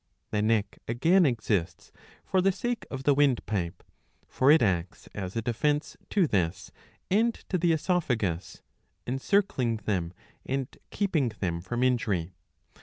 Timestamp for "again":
0.87-1.27